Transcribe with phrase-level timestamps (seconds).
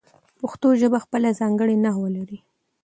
[0.39, 2.37] پښتو ژبه خپله ځانګړې نحو لري.